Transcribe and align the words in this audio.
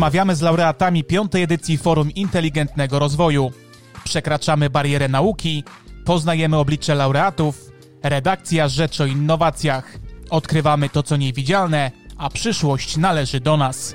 rozmawiamy 0.00 0.36
z 0.36 0.40
laureatami 0.40 1.04
piątej 1.04 1.42
edycji 1.42 1.78
Forum 1.78 2.10
Inteligentnego 2.10 2.98
Rozwoju. 2.98 3.52
Przekraczamy 4.04 4.70
barierę 4.70 5.08
nauki, 5.08 5.64
poznajemy 6.04 6.56
oblicze 6.56 6.94
laureatów, 6.94 7.70
redakcja 8.02 8.68
Rzecz 8.68 9.00
o 9.00 9.06
Innowacjach. 9.06 9.98
Odkrywamy 10.30 10.88
to, 10.88 11.02
co 11.02 11.16
niewidzialne, 11.16 11.90
a 12.16 12.30
przyszłość 12.30 12.96
należy 12.96 13.40
do 13.40 13.56
nas. 13.56 13.94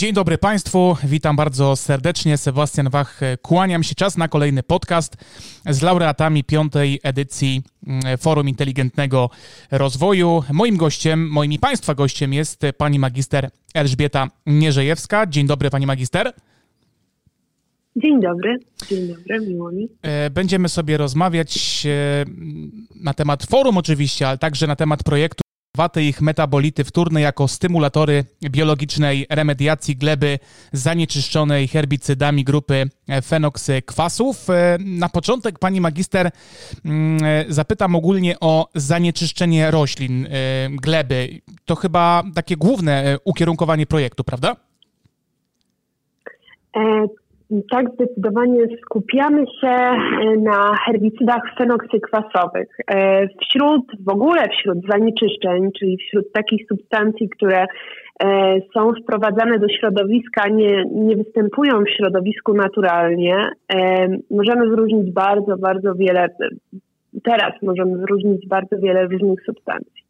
Dzień 0.00 0.12
dobry 0.12 0.38
Państwu, 0.38 0.96
witam 1.04 1.36
bardzo 1.36 1.76
serdecznie. 1.76 2.36
Sebastian 2.36 2.90
Wach, 2.90 3.20
kłaniam 3.42 3.82
się. 3.82 3.94
Czas 3.94 4.16
na 4.16 4.28
kolejny 4.28 4.62
podcast 4.62 5.16
z 5.66 5.82
laureatami 5.82 6.44
piątej 6.44 7.00
edycji 7.02 7.62
mm, 7.86 8.18
Forum 8.18 8.48
Inteligentnego 8.48 9.30
Rozwoju. 9.70 10.42
Moim 10.52 10.76
gościem, 10.76 11.28
moim 11.28 11.52
i 11.52 11.58
Państwa 11.58 11.94
gościem 11.94 12.32
jest 12.32 12.62
pani 12.78 12.98
magister 12.98 13.50
Elżbieta 13.74 14.28
Nierzejewska. 14.46 15.26
Dzień 15.26 15.46
dobry 15.46 15.70
Pani 15.70 15.86
magister. 15.86 16.32
Dzień 17.96 18.20
dobry, 18.20 18.58
dzień 18.88 19.08
dobry, 19.08 19.40
miło 19.40 19.72
mi. 19.72 19.88
E, 20.02 20.30
będziemy 20.30 20.68
sobie 20.68 20.96
rozmawiać 20.96 21.86
e, 21.86 22.24
na 22.94 23.14
temat 23.14 23.46
forum 23.46 23.78
oczywiście, 23.78 24.28
ale 24.28 24.38
także 24.38 24.66
na 24.66 24.76
temat 24.76 25.02
projektu 25.02 25.49
Waty 25.76 26.02
ich 26.02 26.20
metabolity 26.20 26.84
wtórne 26.84 27.20
jako 27.20 27.48
stymulatory 27.48 28.24
biologicznej 28.50 29.26
remediacji 29.30 29.96
gleby 29.96 30.38
zanieczyszczonej 30.72 31.68
herbicydami 31.68 32.44
grupy 32.44 32.88
fenoksykwasów. 33.24 34.50
E, 34.50 34.78
na 34.78 35.08
początek 35.08 35.58
pani 35.58 35.80
magister 35.80 36.30
mm, 36.84 37.18
zapytam 37.48 37.96
ogólnie 37.96 38.40
o 38.40 38.68
zanieczyszczenie 38.74 39.70
roślin, 39.70 40.28
gleby. 40.70 41.40
To 41.64 41.74
chyba 41.74 42.22
takie 42.34 42.56
główne 42.56 43.18
ukierunkowanie 43.24 43.86
projektu, 43.86 44.24
prawda? 44.24 44.56
Tak, 47.70 47.86
zdecydowanie 47.94 48.60
skupiamy 48.84 49.44
się 49.60 49.68
e, 49.68 49.96
na 50.36 50.76
herbicydach 50.86 51.42
fenoksykwasowych. 51.58 52.68
E, 52.86 53.26
wśród, 53.28 53.82
w 54.00 54.08
ogóle 54.08 54.48
wśród 54.48 54.78
zanieczyszczeń, 54.90 55.70
czyli 55.78 55.96
wśród 55.96 56.32
takich 56.32 56.66
substancji, 56.68 57.28
które 57.28 57.64
e, 57.64 57.66
są 58.74 58.92
wprowadzane 59.02 59.58
do 59.58 59.68
środowiska, 59.68 60.48
nie, 60.48 60.84
nie 60.94 61.16
występują 61.16 61.84
w 61.84 61.90
środowisku 61.96 62.54
naturalnie, 62.54 63.48
możemy 64.30 64.68
wyróżnić 64.68 65.12
bardzo, 65.12 65.56
bardzo 65.56 65.94
wiele, 65.94 66.28
teraz 67.24 67.52
możemy 67.62 67.98
wyróżnić 67.98 68.48
bardzo 68.48 68.78
wiele 68.78 69.06
różnych 69.06 69.42
substancji. 69.42 70.09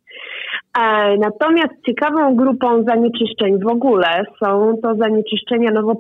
E, 0.79 1.17
natomiast 1.17 1.75
ciekawą 1.87 2.37
grupą 2.37 2.83
zanieczyszczeń 2.83 3.59
w 3.59 3.71
ogóle 3.71 4.25
są 4.45 4.75
to 4.83 4.95
zanieczyszczenia 4.95 5.71
nowo, 5.71 5.95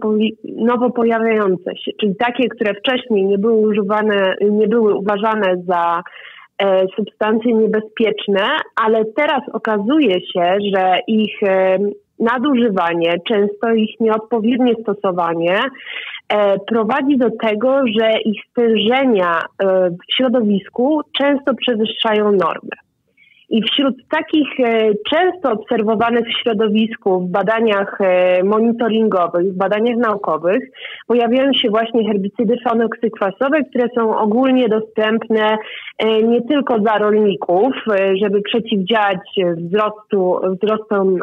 nowo 0.56 0.90
pojawiające 0.90 1.76
się, 1.76 1.90
czyli 2.00 2.16
takie, 2.16 2.48
które 2.48 2.74
wcześniej 2.74 3.24
nie 3.24 3.38
były 3.38 3.68
używane, 3.68 4.34
nie 4.50 4.68
były 4.68 4.94
uważane 4.94 5.56
za 5.68 6.02
e, 6.62 6.86
substancje 6.96 7.54
niebezpieczne, 7.54 8.42
ale 8.84 9.04
teraz 9.16 9.40
okazuje 9.52 10.14
się, 10.14 10.58
że 10.74 10.98
ich 11.06 11.42
e, 11.42 11.78
nadużywanie, 12.18 13.14
często 13.28 13.72
ich 13.72 14.00
nieodpowiednie 14.00 14.74
stosowanie 14.82 15.60
prowadzi 16.66 17.16
do 17.16 17.30
tego, 17.30 17.80
że 18.00 18.10
ich 18.24 18.40
stężenia 18.50 19.40
w 19.90 20.14
środowisku 20.16 21.00
często 21.18 21.54
przewyższają 21.54 22.32
normę. 22.32 22.89
I 23.50 23.62
wśród 23.62 23.94
takich 24.10 24.60
e, 24.60 24.90
często 25.10 25.52
obserwowanych 25.52 26.26
w 26.26 26.42
środowisku, 26.42 27.20
w 27.20 27.30
badaniach 27.30 28.00
e, 28.00 28.42
monitoringowych, 28.44 29.52
w 29.52 29.56
badaniach 29.56 29.96
naukowych, 29.96 30.70
pojawiają 31.06 31.52
się 31.52 31.70
właśnie 31.70 32.06
herbicydy 32.06 32.56
fenoksykwasowe, 32.68 33.64
które 33.70 33.88
są 33.94 34.18
ogólnie 34.18 34.68
dostępne 34.68 35.58
e, 35.98 36.22
nie 36.22 36.42
tylko 36.42 36.78
dla 36.78 36.98
rolników, 36.98 37.72
żeby 38.22 38.42
przeciwdziałać 38.42 39.18
wzrostu, 39.56 40.40
wzrostom 40.62 41.18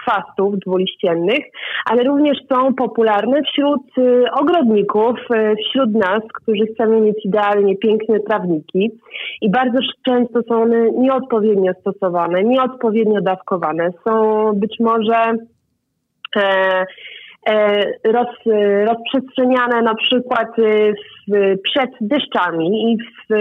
chwastów 0.00 0.58
dwuliściennych, 0.58 1.44
ale 1.90 2.02
również 2.02 2.38
są 2.52 2.74
popularne 2.74 3.42
wśród 3.42 3.82
ogrodników, 4.40 5.14
wśród 5.68 5.94
nas, 5.94 6.22
którzy 6.34 6.66
chcemy 6.74 7.00
mieć 7.00 7.24
idealnie 7.24 7.76
piękne 7.76 8.20
trawniki. 8.20 8.90
I 9.40 9.50
bardzo 9.50 9.78
często 10.04 10.42
są 10.48 10.62
one 10.62 10.90
nieodpowiednie 10.90 11.29
nieodpowiednio 11.30 11.72
stosowane, 11.80 12.42
nieodpowiednio 12.42 13.20
dawkowane. 13.20 13.90
Są 14.04 14.52
być 14.54 14.76
może 14.80 15.32
e, 16.36 16.84
e, 17.46 17.84
roz, 18.04 18.28
rozprzestrzeniane 18.86 19.82
na 19.82 19.94
przykład 19.94 20.48
w, 21.28 21.56
przed 21.62 21.90
deszczami 22.00 22.92
i 22.92 22.96
w, 22.98 23.36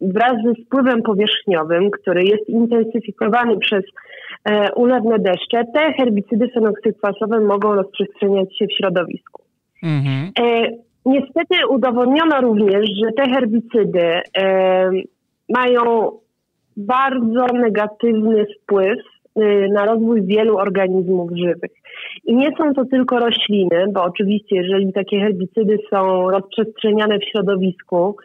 wraz 0.00 0.32
ze 0.44 0.64
spływem 0.64 1.02
powierzchniowym, 1.02 1.90
który 1.90 2.24
jest 2.24 2.48
intensyfikowany 2.48 3.58
przez 3.58 3.84
e, 4.44 4.72
ulewne 4.74 5.18
deszcze, 5.18 5.64
te 5.74 5.92
herbicydy 5.92 6.48
fenoksykwasowe 6.48 7.40
mogą 7.40 7.74
rozprzestrzeniać 7.74 8.58
się 8.58 8.66
w 8.66 8.76
środowisku. 8.76 9.42
Mhm. 9.82 10.30
E, 10.40 10.70
niestety 11.06 11.66
udowodniono 11.68 12.40
również, 12.40 12.88
że 13.04 13.12
te 13.12 13.30
herbicydy 13.30 14.20
e, 14.38 14.90
mają 15.48 16.10
bardzo 16.78 17.46
negatywny 17.54 18.46
wpływ 18.62 18.98
y, 19.38 19.68
na 19.72 19.84
rozwój 19.84 20.22
wielu 20.22 20.58
organizmów 20.58 21.30
żywych. 21.36 21.72
I 22.24 22.36
nie 22.36 22.48
są 22.58 22.74
to 22.74 22.84
tylko 22.84 23.18
rośliny, 23.18 23.86
bo 23.92 24.02
oczywiście, 24.04 24.56
jeżeli 24.56 24.92
takie 24.92 25.20
herbicydy 25.20 25.78
są 25.90 26.30
rozprzestrzeniane 26.30 27.18
w 27.18 27.30
środowisku, 27.30 28.16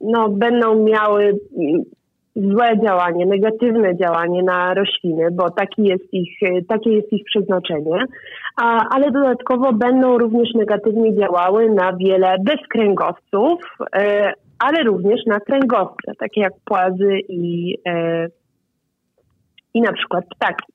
no, 0.00 0.28
będą 0.28 0.84
miały 0.84 1.24
mm, 1.24 1.82
złe 2.36 2.80
działanie, 2.84 3.26
negatywne 3.26 3.96
działanie 3.96 4.42
na 4.42 4.74
rośliny, 4.74 5.28
bo 5.32 5.50
taki 5.50 5.82
jest 5.82 6.14
ich, 6.14 6.38
takie 6.68 6.90
jest 6.90 7.12
ich 7.12 7.24
przeznaczenie, 7.24 8.04
a, 8.62 8.88
ale 8.90 9.10
dodatkowo 9.10 9.72
będą 9.72 10.18
również 10.18 10.54
negatywnie 10.54 11.16
działały 11.16 11.70
na 11.70 11.96
wiele 11.96 12.36
bezkręgowców, 12.44 13.60
e, 13.96 14.32
ale 14.58 14.82
również 14.82 15.20
na 15.26 15.40
kręgowce, 15.40 16.12
takie 16.18 16.40
jak 16.40 16.52
płazy 16.64 17.18
i, 17.28 17.76
e, 17.86 18.26
i 19.74 19.80
na 19.80 19.92
przykład 19.92 20.24
ptaki. 20.28 20.72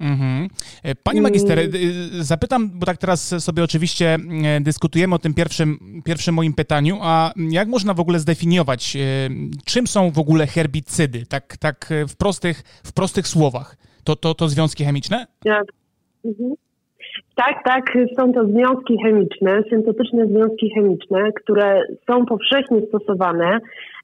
Mhm. 0.00 0.48
E, 0.82 0.94
pani 0.94 1.20
magister, 1.20 1.58
mm. 1.58 1.72
e, 2.20 2.24
zapytam, 2.24 2.70
bo 2.74 2.86
tak 2.86 2.96
teraz 2.96 3.44
sobie 3.44 3.64
oczywiście 3.64 4.18
dyskutujemy 4.60 5.14
o 5.14 5.18
tym 5.18 5.34
pierwszym, 5.34 5.78
pierwszym 6.04 6.34
moim 6.34 6.54
pytaniu, 6.54 6.98
a 7.02 7.32
jak 7.50 7.68
można 7.68 7.94
w 7.94 8.00
ogóle 8.00 8.18
zdefiniować, 8.18 8.96
czym 9.64 9.86
są 9.86 10.10
w 10.10 10.18
ogóle 10.18 10.46
herbicydy, 10.46 11.26
tak, 11.26 11.56
tak 11.56 11.92
w, 12.08 12.16
prostych, 12.16 12.62
w 12.84 12.92
prostych 12.92 13.28
słowach? 13.28 13.76
To, 14.04 14.16
to, 14.16 14.34
to 14.34 14.48
związki 14.48 14.84
chemiczne? 14.84 15.26
Tak. 15.44 15.64
Mhm. 16.24 16.54
Tak, 17.34 17.64
tak, 17.64 17.84
są 18.18 18.32
to 18.32 18.44
związki 18.46 18.96
chemiczne, 19.04 19.62
syntetyczne 19.70 20.26
związki 20.26 20.70
chemiczne, 20.74 21.32
które 21.32 21.82
są 22.10 22.26
powszechnie 22.26 22.80
stosowane 22.88 23.58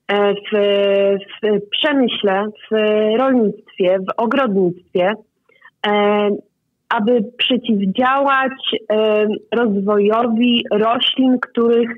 e, 0.09 0.35
w, 0.35 0.59
w 1.43 1.69
przemyśle, 1.71 2.45
w 2.71 2.75
rolnictwie, 3.19 3.99
w 3.99 4.23
ogrodnictwie, 4.23 5.13
e, 5.87 6.29
aby 6.89 7.25
przeciwdziałać 7.39 8.53
e, 8.93 9.27
rozwojowi 9.53 10.65
roślin, 10.71 11.39
których 11.41 11.91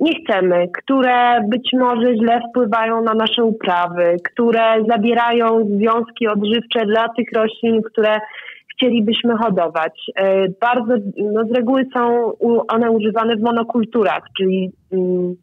nie 0.00 0.12
chcemy, 0.14 0.68
które 0.82 1.40
być 1.48 1.70
może 1.72 2.16
źle 2.16 2.40
wpływają 2.50 3.02
na 3.02 3.14
nasze 3.14 3.44
uprawy, 3.44 4.16
które 4.32 4.84
zabierają 4.88 5.68
związki 5.76 6.28
odżywcze 6.28 6.86
dla 6.86 7.08
tych 7.08 7.32
roślin, 7.34 7.82
które 7.82 8.18
chcielibyśmy 8.78 9.36
hodować. 9.36 10.10
E, 10.16 10.48
bardzo, 10.60 10.94
no 11.16 11.44
z 11.44 11.56
reguły 11.56 11.86
są 11.94 12.32
one 12.68 12.90
używane 12.90 13.36
w 13.36 13.42
monokulturach, 13.42 14.22
czyli 14.38 14.72
mm, 14.92 15.34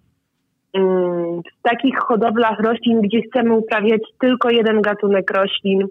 mm, 0.73 1.41
w 1.41 1.61
takich 1.69 1.97
hodowlach 1.97 2.59
roślin, 2.59 3.01
gdzie 3.01 3.21
chcemy 3.21 3.53
uprawiać 3.53 4.01
tylko 4.19 4.49
jeden 4.49 4.81
gatunek 4.81 5.31
roślin 5.31 5.87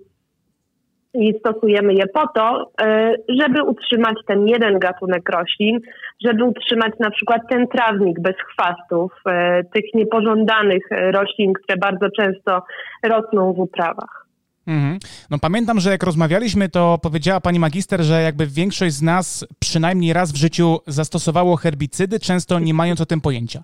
i 1.15 1.35
stosujemy 1.39 1.95
je 1.95 2.07
po 2.07 2.29
to, 2.35 2.71
e, 2.81 3.15
żeby 3.29 3.63
utrzymać 3.63 4.15
ten 4.27 4.49
jeden 4.49 4.79
gatunek 4.79 5.31
roślin, 5.31 5.81
żeby 6.25 6.45
utrzymać 6.45 6.93
na 7.01 7.11
przykład 7.11 7.41
ten 7.51 7.67
trawnik 7.69 8.21
bez 8.21 8.37
chwastów, 8.37 9.13
e, 9.27 9.65
tych 9.65 9.85
niepożądanych 9.95 10.83
roślin, 10.91 11.53
które 11.53 11.79
bardzo 11.79 12.07
często 12.17 12.63
rosną 13.05 13.53
w 13.53 13.59
uprawach. 13.59 14.24
Mhm. 14.67 14.99
No 15.31 15.39
pamiętam, 15.39 15.81
że 15.81 15.91
jak 15.91 16.03
rozmawialiśmy, 16.03 16.69
to 16.69 16.99
powiedziała 17.03 17.41
pani 17.41 17.59
magister, 17.59 18.03
że 18.03 18.23
jakby 18.23 18.47
większość 18.47 18.93
z 18.93 19.03
nas 19.03 19.47
przynajmniej 19.61 20.13
raz 20.13 20.33
w 20.33 20.37
życiu 20.37 20.79
zastosowało 20.87 21.57
herbicydy, 21.57 22.19
często 22.21 22.59
nie 22.59 22.75
mając 22.75 23.01
o 23.01 23.07
tym 23.07 23.21
pojęcia. 23.21 23.63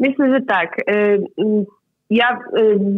Myślę, 0.00 0.32
że 0.32 0.40
tak. 0.40 0.78
Y, 0.90 1.18
ja 2.10 2.38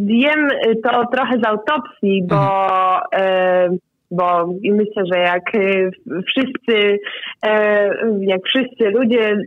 wiem 0.05 0.47
to 0.83 1.05
trochę 1.13 1.39
z 1.43 1.47
autopsji, 1.47 2.23
bo, 2.29 2.65
mhm. 3.11 3.77
bo 4.11 4.47
myślę, 4.63 5.03
że 5.13 5.19
jak 5.19 5.43
wszyscy, 6.27 6.99
jak 8.19 8.41
wszyscy 8.45 8.89
ludzie 8.89 9.37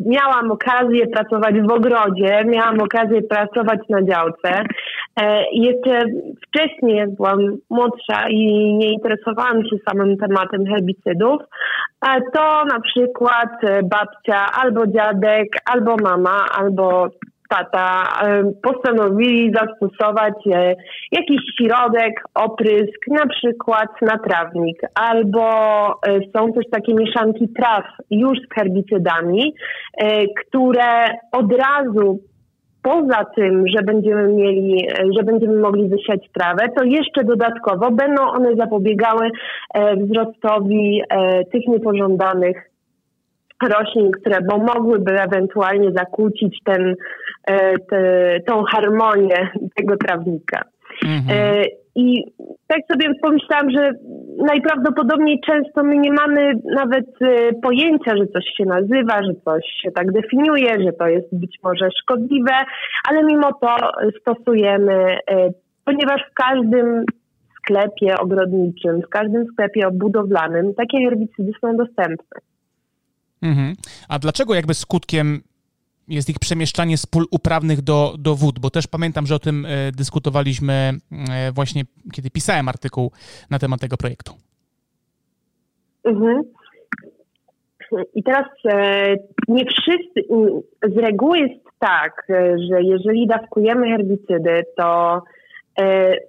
miałam 0.00 0.50
okazję 0.50 1.06
pracować 1.06 1.54
w 1.60 1.72
ogrodzie, 1.72 2.44
miałam 2.44 2.80
okazję 2.80 3.22
pracować 3.22 3.80
na 3.88 4.02
działce. 4.02 4.64
E, 5.20 5.44
jeszcze 5.52 6.00
wcześniej, 6.46 6.96
jak 6.96 7.14
byłam 7.14 7.38
młodsza 7.70 8.28
i 8.28 8.74
nie 8.74 8.92
interesowałam 8.92 9.62
się 9.62 9.76
samym 9.88 10.16
tematem 10.16 10.66
herbicydów, 10.66 11.42
to 12.34 12.64
na 12.64 12.80
przykład 12.80 13.50
babcia 13.84 14.46
albo 14.62 14.86
dziadek, 14.86 15.48
albo 15.64 15.96
mama, 15.96 16.44
albo 16.58 17.08
tata 17.48 18.08
postanowili 18.62 19.52
zastosować 19.52 20.34
e, 20.52 20.74
jakiś 21.12 21.40
środek, 21.60 22.22
oprysk, 22.34 22.98
na 23.08 23.26
przykład 23.26 23.88
na 24.02 24.18
trawnik, 24.18 24.80
albo 24.94 25.50
e, 25.88 26.20
są 26.36 26.52
też 26.52 26.64
takie 26.70 26.94
mieszanki 26.94 27.48
traw 27.48 27.84
już 28.10 28.38
z 28.38 28.54
herbicydami, 28.54 29.54
e, 29.96 30.26
które 30.26 31.06
od 31.32 31.52
razu 31.52 32.18
poza 32.88 33.24
tym, 33.24 33.64
że 33.76 33.82
będziemy 33.82 34.28
mieli, 34.28 34.88
że 35.16 35.22
będziemy 35.22 35.58
mogli 35.60 35.88
wysiać 35.88 36.28
trawę, 36.32 36.68
to 36.76 36.84
jeszcze 36.84 37.24
dodatkowo 37.24 37.90
będą 37.90 38.22
one 38.22 38.56
zapobiegały 38.56 39.30
wzrostowi 39.96 41.02
tych 41.52 41.66
niepożądanych 41.68 42.70
roślin, 43.62 44.10
które 44.10 44.40
bo 44.40 44.58
mogłyby 44.58 45.20
ewentualnie 45.20 45.92
zakłócić 45.92 46.58
ten, 46.64 46.94
e, 47.46 47.78
te, 47.78 48.40
tą 48.46 48.62
harmonię 48.62 49.50
tego 49.76 49.96
trawnika. 49.96 50.62
Mhm. 51.04 51.38
E, 51.38 51.64
I 51.94 52.24
tak 52.66 52.80
sobie 52.92 53.14
pomyślałam, 53.22 53.70
że 53.70 53.90
najprawdopodobniej 54.36 55.40
często 55.46 55.84
my 55.84 55.96
nie 55.98 56.12
mamy 56.12 56.52
nawet 56.74 57.06
e, 57.20 57.52
pojęcia, 57.62 58.16
że 58.16 58.26
coś 58.26 58.44
się 58.56 58.64
nazywa, 58.64 59.22
że 59.22 59.32
coś 59.44 59.64
się 59.82 59.90
tak 59.90 60.12
definiuje, 60.12 60.82
że 60.84 60.92
to 60.92 61.06
jest 61.06 61.28
być 61.32 61.58
może 61.62 61.88
szkodliwe, 62.02 62.52
ale 63.08 63.24
mimo 63.24 63.52
to 63.52 63.76
stosujemy, 64.20 65.18
ponieważ 65.84 66.20
w 66.30 66.34
każdym 66.34 67.04
sklepie 67.56 68.18
ogrodniczym, 68.18 69.02
w 69.02 69.08
każdym 69.08 69.46
sklepie 69.52 69.88
budowlanym 69.92 70.74
takie 70.74 70.98
herbicydy 71.04 71.52
są 71.60 71.76
dostępne. 71.76 72.40
Mhm. 73.42 73.74
A 74.08 74.18
dlaczego 74.18 74.54
jakby 74.54 74.74
skutkiem 74.74 75.40
jest 76.08 76.30
ich 76.30 76.38
przemieszczanie 76.38 76.96
z 76.96 77.06
pól 77.06 77.24
uprawnych 77.30 77.82
do, 77.82 78.14
do 78.18 78.34
wód? 78.34 78.58
Bo 78.58 78.70
też 78.70 78.86
pamiętam, 78.86 79.26
że 79.26 79.34
o 79.34 79.38
tym 79.38 79.66
e, 79.66 79.92
dyskutowaliśmy 79.92 80.72
e, 80.72 81.52
właśnie, 81.52 81.82
kiedy 82.12 82.30
pisałem 82.30 82.68
artykuł 82.68 83.10
na 83.50 83.58
temat 83.58 83.80
tego 83.80 83.96
projektu. 83.96 84.32
Mhm. 86.04 86.42
I 88.14 88.22
teraz 88.22 88.46
e, 88.64 89.16
nie 89.48 89.64
wszyscy, 89.64 90.20
z 90.94 90.96
reguły 90.96 91.38
jest 91.38 91.68
tak, 91.78 92.26
że 92.70 92.82
jeżeli 92.82 93.26
dawkujemy 93.26 93.88
herbicydy, 93.88 94.62
to 94.76 95.22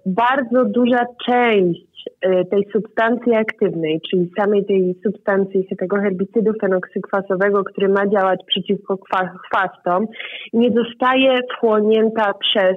bardzo 0.06 0.66
duża 0.66 1.06
część 1.25 1.90
Y, 2.25 2.46
tej 2.51 2.68
substancji 2.74 3.36
aktywnej, 3.36 4.01
czyli 4.10 4.31
samej 4.40 4.66
tej 4.66 4.96
substancji 5.04 5.68
tego 5.80 5.98
herbicydu 5.98 6.51
fenoksykwasowego, 6.62 7.63
który 7.63 7.90
ma 7.90 8.07
działać 8.07 8.40
przeciwko 8.48 8.98
chwastom, 9.46 10.06
nie 10.54 10.69
zostaje 10.72 11.40
wchłonięta 11.56 12.34
przez 12.34 12.75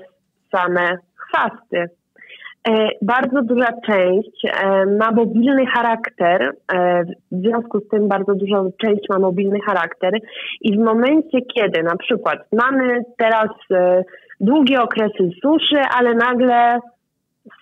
same 0.55 0.99
chwasty. 1.17 1.89
E, 2.69 2.89
bardzo 3.03 3.43
duża 3.43 3.73
część 3.87 4.45
e, 4.45 4.87
ma 4.87 5.11
mobilny 5.11 5.67
charakter, 5.67 6.53
e, 6.73 7.05
w 7.33 7.43
związku 7.43 7.81
z 7.81 7.89
tym 7.89 8.09
bardzo 8.09 8.35
duża 8.35 8.65
część 8.79 9.09
ma 9.09 9.19
mobilny 9.19 9.61
charakter 9.67 10.13
i 10.61 10.77
w 10.77 10.81
momencie, 10.81 11.39
kiedy 11.55 11.83
na 11.83 11.97
przykład 11.97 12.39
mamy 12.53 13.05
teraz 13.19 13.51
długie 14.41 14.83
okresy 14.83 15.31
suszy, 15.43 15.81
ale 15.99 16.15
nagle 16.15 16.81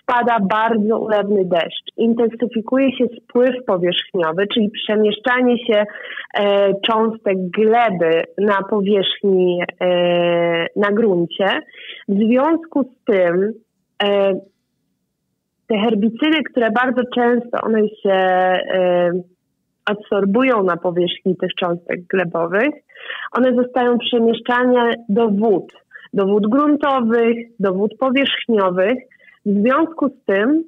spada 0.01 0.37
bardzo 0.39 0.99
ulewny 0.99 1.45
deszcz. 1.45 1.97
Intensyfikuje 1.97 2.97
się 2.97 3.05
spływ 3.21 3.65
powierzchniowy, 3.67 4.47
czyli 4.53 4.69
przemieszczanie 4.69 5.65
się 5.65 5.83
e, 6.33 6.73
cząstek 6.87 7.37
gleby 7.37 8.23
na 8.37 8.61
powierzchni, 8.69 9.61
e, 9.81 9.87
na 10.75 10.91
gruncie. 10.91 11.47
W 12.07 12.13
związku 12.13 12.83
z 12.83 13.05
tym 13.05 13.53
e, 14.03 14.33
te 15.67 15.77
herbicydy, 15.77 16.43
które 16.51 16.71
bardzo 16.71 17.01
często 17.15 17.61
one 17.61 17.89
się 17.89 18.13
e, 18.13 19.11
absorbują 19.85 20.63
na 20.63 20.77
powierzchni 20.77 21.35
tych 21.37 21.53
cząstek 21.59 21.99
glebowych, 22.07 22.69
one 23.31 23.55
zostają 23.55 23.97
przemieszczane 23.97 24.93
do 25.09 25.29
wód, 25.29 25.73
do 26.13 26.25
wód 26.25 26.47
gruntowych, 26.49 27.37
do 27.59 27.73
wód 27.73 27.97
powierzchniowych, 27.99 28.97
w 29.45 29.61
związku 29.61 30.09
z 30.09 30.25
tym 30.25 30.63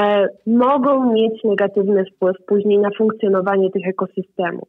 e, 0.00 0.28
mogą 0.46 1.12
mieć 1.12 1.44
negatywny 1.44 2.04
wpływ 2.04 2.36
później 2.46 2.78
na 2.78 2.88
funkcjonowanie 2.98 3.70
tych 3.70 3.88
ekosystemów. 3.88 4.68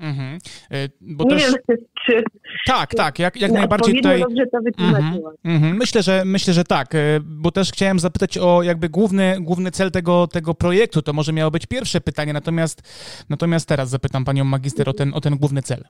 Mhm. 0.00 0.38
E, 0.70 0.88
bo 1.00 1.24
nie 1.24 1.30
też... 1.30 1.52
wiem, 1.68 1.76
czy... 2.06 2.22
Tak, 2.66 2.94
tak, 2.94 3.18
jak, 3.18 3.40
jak 3.40 3.52
najbardziej 3.52 3.94
tutaj... 3.94 4.20
dobrze 4.20 4.46
to 4.46 4.58
wytłumaczyłam. 4.62 5.34
Mhm, 5.44 5.56
mhm. 5.56 5.76
Myślę, 5.76 6.02
że, 6.02 6.22
myślę, 6.24 6.54
że 6.54 6.64
tak, 6.64 6.94
e, 6.94 6.98
bo 7.24 7.50
też 7.50 7.72
chciałem 7.72 7.98
zapytać 7.98 8.38
o 8.38 8.62
jakby 8.62 8.88
główny, 8.88 9.36
główny 9.40 9.70
cel 9.70 9.90
tego, 9.90 10.26
tego 10.26 10.54
projektu. 10.54 11.02
To 11.02 11.12
może 11.12 11.32
miało 11.32 11.50
być 11.50 11.66
pierwsze 11.66 12.00
pytanie, 12.00 12.32
natomiast, 12.32 12.82
natomiast 13.30 13.68
teraz 13.68 13.88
zapytam 13.88 14.24
panią 14.24 14.44
magister 14.44 14.88
o 14.88 14.92
ten, 14.92 15.14
o 15.14 15.20
ten 15.20 15.36
główny 15.36 15.62
cel. 15.62 15.84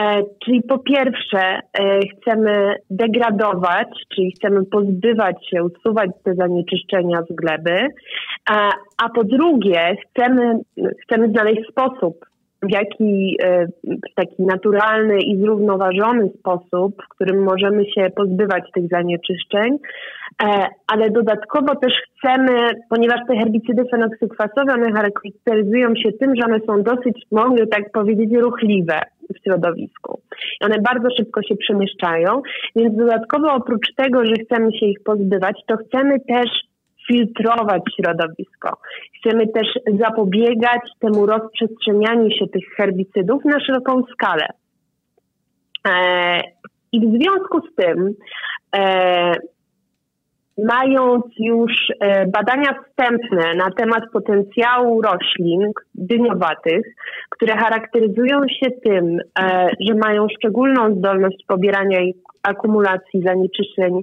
E, 0.00 0.22
czyli 0.44 0.62
po 0.62 0.78
pierwsze 0.78 1.40
e, 1.40 1.60
chcemy 2.06 2.74
degradować, 2.90 3.88
czyli 4.14 4.32
chcemy 4.32 4.64
pozbywać 4.64 5.36
się, 5.48 5.64
usuwać 5.64 6.10
te 6.24 6.34
zanieczyszczenia 6.34 7.22
z 7.22 7.34
gleby, 7.34 7.88
a, 8.50 8.70
a 9.02 9.08
po 9.08 9.24
drugie 9.24 9.96
chcemy, 9.96 10.58
chcemy 11.02 11.28
znaleźć 11.28 11.60
sposób, 11.70 12.31
w 12.62 12.70
jaki 12.70 13.36
e, 13.44 13.66
w 13.84 14.14
taki 14.14 14.42
naturalny 14.42 15.18
i 15.18 15.40
zrównoważony 15.40 16.30
sposób, 16.38 17.02
w 17.04 17.08
którym 17.08 17.42
możemy 17.42 17.84
się 17.84 18.10
pozbywać 18.16 18.64
tych 18.74 18.88
zanieczyszczeń, 18.88 19.78
ale 20.86 21.10
dodatkowo 21.10 21.76
też 21.76 21.92
chcemy, 22.10 22.70
ponieważ 22.88 23.20
te 23.28 23.36
herbicydy 23.36 23.84
fenoksykwasowe, 23.90 24.74
one 24.74 24.92
charakteryzują 24.92 25.94
się 25.96 26.12
tym, 26.12 26.36
że 26.36 26.46
one 26.46 26.60
są 26.66 26.82
dosyć, 26.82 27.22
mogę 27.32 27.66
tak 27.66 27.92
powiedzieć, 27.92 28.30
ruchliwe 28.32 29.00
w 29.34 29.44
środowisku. 29.44 30.20
I 30.60 30.64
one 30.64 30.76
bardzo 30.82 31.08
szybko 31.16 31.42
się 31.42 31.56
przemieszczają, 31.56 32.42
więc 32.76 32.96
dodatkowo 32.96 33.52
oprócz 33.52 33.94
tego, 33.96 34.24
że 34.26 34.32
chcemy 34.44 34.72
się 34.72 34.86
ich 34.86 35.02
pozbywać, 35.04 35.60
to 35.66 35.76
chcemy 35.76 36.20
też 36.20 36.48
filtrować 37.12 37.82
środowisko. 37.96 38.76
Chcemy 39.18 39.46
też 39.46 39.66
zapobiegać 40.00 40.80
temu 41.00 41.26
rozprzestrzenianiu 41.26 42.30
się 42.30 42.46
tych 42.46 42.64
herbicydów 42.76 43.44
na 43.44 43.60
szeroką 43.60 44.02
skalę. 44.12 44.46
E, 45.88 46.40
I 46.92 47.00
w 47.00 47.10
związku 47.10 47.60
z 47.60 47.74
tym 47.74 48.14
e, 48.76 49.32
mając 50.58 51.24
już 51.38 51.72
e, 52.00 52.26
badania 52.26 52.74
wstępne 52.82 53.54
na 53.54 53.70
temat 53.70 54.02
potencjału 54.12 55.02
roślin 55.02 55.72
dyniowatych, 55.94 56.86
które 57.30 57.56
charakteryzują 57.56 58.40
się 58.48 58.70
tym, 58.84 59.18
że 59.88 59.94
mają 59.94 60.26
szczególną 60.38 60.94
zdolność 60.94 61.44
pobierania 61.48 62.00
i 62.00 62.14
akumulacji 62.42 63.22
zanieczyszczeń 63.26 64.00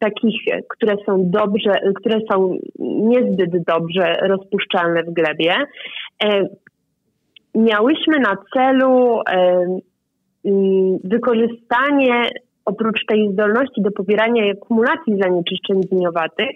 takich, 0.00 0.40
które 0.68 0.96
są 1.06 1.30
dobrze, 1.30 1.72
które 1.94 2.18
są 2.32 2.58
niezbyt 2.78 3.64
dobrze 3.66 4.14
rozpuszczalne 4.22 5.02
w 5.02 5.10
glebie, 5.10 5.54
miałyśmy 7.54 8.18
na 8.18 8.36
celu 8.54 9.20
wykorzystanie 11.04 12.22
oprócz 12.64 13.06
tej 13.06 13.32
zdolności 13.32 13.82
do 13.82 13.90
pobierania 13.90 14.46
i 14.46 14.50
akumulacji 14.50 15.18
zanieczyszczeń 15.22 15.80
dniowatych, 15.80 16.50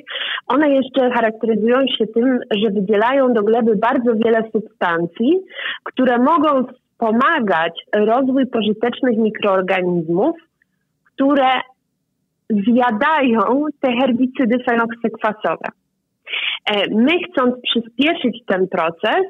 one 0.46 0.70
jeszcze 0.70 1.10
charakteryzują 1.10 1.76
się 1.98 2.06
tym, 2.06 2.38
że 2.62 2.70
wydzielają 2.70 3.32
do 3.32 3.42
gleby 3.42 3.76
bardzo 3.76 4.14
wiele 4.14 4.42
substancji, 4.52 5.40
które 5.84 6.18
mogą 6.18 6.64
wspomagać 6.66 7.72
rozwój 7.94 8.46
pożytecznych 8.46 9.18
mikroorganizmów, 9.18 10.36
które 11.14 11.48
zjadają 12.50 13.66
te 13.80 13.92
herbicydy 13.92 14.64
fenoksekwasowe. 14.68 15.68
E, 16.66 16.90
my 16.90 17.12
chcąc 17.24 17.54
przyspieszyć 17.62 18.44
ten 18.46 18.68
proces, 18.68 19.26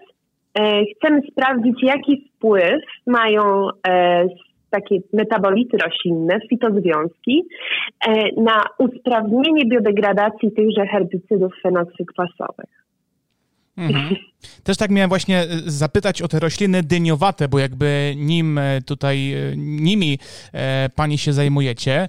e, 0.59 0.83
chcemy 0.85 1.21
sprawdzić, 1.31 1.83
jaki 1.83 2.31
wpływ 2.37 2.83
mają 3.07 3.69
e, 3.89 4.25
takie 4.71 4.97
metabolity 5.13 5.77
roślinne, 5.77 6.39
fitozwiązki, 6.51 7.45
na 8.37 8.63
usprawnienie 8.79 9.65
biodegradacji 9.65 10.53
tychże 10.53 10.87
herbicydów 10.87 11.53
fenoksykwasowych. 11.63 12.84
Mhm. 13.77 14.17
Też 14.63 14.77
tak 14.77 14.91
miałem 14.91 15.09
właśnie 15.09 15.41
e, 15.41 15.47
zapytać 15.67 16.23
o 16.23 16.29
te 16.29 16.41
rośliny 16.41 16.83
dyniowate, 16.83 17.49
bo 17.49 17.59
jakby 17.59 18.15
nim 18.17 18.59
e, 18.59 18.83
tutaj, 18.83 19.33
e, 19.33 19.57
nimi 19.57 20.19
e, 20.53 20.91
pani 20.95 21.19
się 21.19 21.33
zajmujecie, 21.33 22.09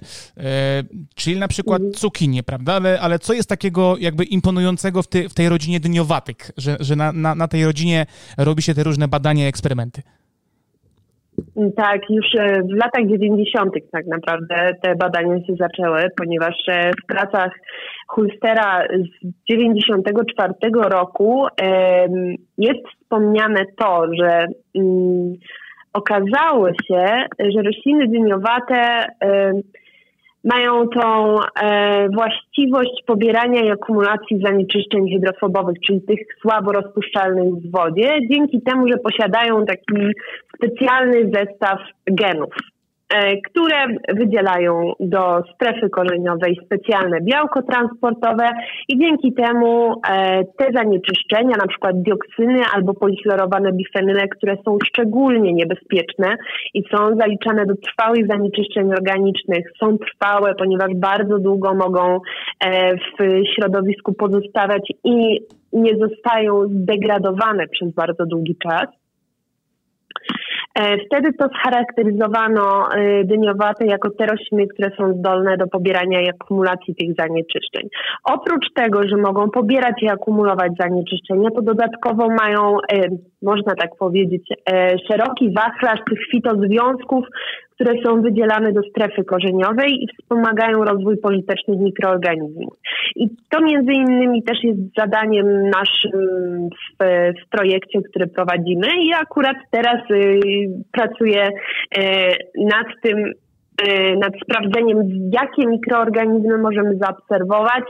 czyli 1.14 1.36
na 1.36 1.48
przykład 1.48 1.80
mhm. 1.80 1.94
cukinie, 1.94 2.42
prawda? 2.42 2.74
Ale, 2.74 3.00
ale 3.00 3.18
co 3.18 3.32
jest 3.32 3.48
takiego 3.48 3.96
jakby 3.98 4.24
imponującego 4.24 5.02
w, 5.02 5.08
ty, 5.08 5.28
w 5.28 5.34
tej 5.34 5.48
rodzinie 5.48 5.80
dyniowatek, 5.80 6.52
że, 6.56 6.76
że 6.80 6.96
na, 6.96 7.12
na, 7.12 7.34
na 7.34 7.48
tej 7.48 7.64
rodzinie 7.64 8.06
robi 8.38 8.62
się 8.62 8.74
te 8.74 8.82
różne 8.82 9.08
badania 9.08 9.44
i 9.44 9.48
eksperymenty? 9.48 10.02
Tak, 11.76 12.00
już 12.10 12.26
e, 12.38 12.62
w 12.62 12.72
latach 12.72 13.06
90. 13.06 13.74
tak 13.92 14.06
naprawdę 14.06 14.70
te 14.82 14.94
badania 14.94 15.36
się 15.46 15.54
zaczęły, 15.60 16.02
ponieważ 16.16 16.54
e, 16.68 16.90
w 17.02 17.06
pracach 17.06 17.52
Hulstera 18.08 18.82
z 18.88 19.26
94 19.50 20.54
roku 20.72 21.46
jest 22.58 22.80
wspomniane 22.94 23.64
to, 23.78 24.06
że 24.20 24.46
mm, 24.74 25.32
okazało 25.92 26.68
się, 26.68 27.06
że 27.38 27.62
rośliny 27.62 28.08
dyniowate 28.08 29.06
mają 30.46 30.88
tą 30.88 31.36
e, 31.40 32.08
właściwość 32.08 33.02
pobierania 33.06 33.60
i 33.60 33.70
akumulacji 33.70 34.40
zanieczyszczeń 34.44 35.10
hydrofobowych, 35.10 35.76
czyli 35.86 36.00
tych 36.00 36.18
słabo 36.42 36.72
rozpuszczalnych 36.72 37.54
w 37.54 37.70
wodzie, 37.70 38.18
dzięki 38.30 38.62
temu, 38.62 38.88
że 38.88 38.98
posiadają 38.98 39.64
taki 39.66 40.12
specjalny 40.56 41.30
zestaw 41.34 41.78
genów. 42.06 42.54
E, 43.14 43.36
które 43.36 43.86
wydzielają 44.08 44.92
do 45.00 45.42
strefy 45.54 45.90
korzeniowej 45.90 46.60
specjalne 46.64 47.20
białko 47.20 47.62
transportowe 47.62 48.48
i 48.88 48.98
dzięki 48.98 49.32
temu 49.32 50.00
e, 50.10 50.44
te 50.44 50.72
zanieczyszczenia, 50.74 51.56
na 51.56 51.66
przykład 51.66 52.02
dioksyny 52.02 52.60
albo 52.74 52.94
polichlorowane 52.94 53.72
bifenyle, 53.72 54.28
które 54.28 54.56
są 54.64 54.78
szczególnie 54.84 55.52
niebezpieczne 55.52 56.36
i 56.74 56.82
są 56.90 57.16
zaliczane 57.16 57.66
do 57.66 57.74
trwałych 57.74 58.26
zanieczyszczeń 58.26 58.92
organicznych, 58.92 59.64
są 59.80 59.98
trwałe, 59.98 60.54
ponieważ 60.54 60.94
bardzo 60.94 61.38
długo 61.38 61.74
mogą 61.74 62.20
e, 62.60 62.96
w 62.96 63.44
środowisku 63.54 64.12
pozostawać 64.12 64.92
i 65.04 65.40
nie 65.72 65.92
zostają 65.96 66.68
zdegradowane 66.68 67.66
przez 67.68 67.94
bardzo 67.94 68.26
długi 68.26 68.56
czas 68.62 69.05
wtedy 71.06 71.32
to 71.32 71.48
scharakteryzowano 71.48 72.88
e, 72.92 73.24
dyniowate 73.24 73.86
jako 73.86 74.10
te 74.10 74.26
rośliny, 74.26 74.66
które 74.66 74.90
są 74.96 75.18
zdolne 75.18 75.56
do 75.56 75.66
pobierania 75.66 76.20
i 76.20 76.28
akumulacji 76.28 76.94
tych 76.94 77.14
zanieczyszczeń. 77.18 77.88
Oprócz 78.24 78.72
tego, 78.74 79.08
że 79.08 79.16
mogą 79.16 79.50
pobierać 79.50 80.02
i 80.02 80.08
akumulować 80.08 80.72
zanieczyszczenia, 80.80 81.50
to 81.50 81.62
dodatkowo 81.62 82.28
mają, 82.28 82.78
e, 82.92 83.08
można 83.42 83.74
tak 83.74 83.90
powiedzieć, 83.98 84.42
szeroki 85.08 85.52
wachlarz 85.56 86.00
tych 86.10 86.18
fitozwiązków, 86.30 87.24
które 87.76 87.94
są 88.04 88.22
wydzielane 88.22 88.72
do 88.72 88.80
strefy 88.82 89.24
korzeniowej 89.24 89.90
i 89.90 90.08
wspomagają 90.20 90.84
rozwój 90.84 91.16
pożytecznych 91.16 91.80
mikroorganizmów. 91.80 92.74
I 93.16 93.28
to 93.50 93.60
między 93.60 93.92
innymi 93.92 94.42
też 94.42 94.58
jest 94.62 94.80
zadaniem 94.98 95.70
naszym 95.70 96.20
w, 96.70 97.04
w 97.44 97.48
projekcie, 97.50 97.98
który 98.10 98.26
prowadzimy 98.26 98.86
i 99.02 99.14
akurat 99.14 99.56
teraz 99.70 100.10
y, 100.10 100.40
pracuję 100.92 101.48
y, 101.48 102.02
nad 102.64 102.86
tym, 103.02 103.32
nad 104.16 104.32
sprawdzeniem, 104.44 104.98
jakie 105.32 105.66
mikroorganizmy 105.66 106.58
możemy 106.58 106.96
zaobserwować, 106.96 107.84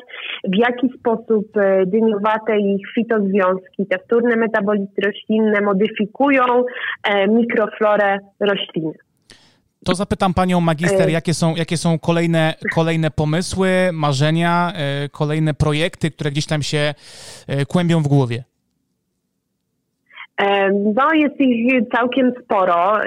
w 0.45 0.57
jaki 0.57 0.89
sposób 0.99 1.57
y, 1.57 1.87
dyniowate 1.87 2.59
i 2.59 2.79
fitozwiązki, 2.95 3.87
te 3.91 3.99
wtórne 3.99 4.37
metabolity 4.37 5.03
roślinne 5.03 5.61
modyfikują 5.61 6.45
y, 6.61 7.29
mikroflorę 7.29 8.19
rośliny. 8.41 8.93
To 9.85 9.95
zapytam 9.95 10.35
panią 10.35 10.61
magister, 10.61 11.11
jakie 11.11 11.35
są, 11.35 11.57
jakie 11.57 11.77
są 11.77 11.99
kolejne, 11.99 12.55
kolejne 12.75 13.11
pomysły, 13.11 13.69
marzenia, 13.93 14.73
e, 14.75 15.09
kolejne 15.09 15.55
projekty, 15.55 16.11
które 16.11 16.31
gdzieś 16.31 16.47
tam 16.47 16.63
się 16.63 16.95
e, 17.47 17.67
kłębią 17.67 18.03
w 18.03 18.09
głowie? 18.09 18.45
No, 20.73 21.13
jest 21.15 21.41
ich 21.41 21.89
całkiem 21.95 22.33
sporo. 22.45 22.99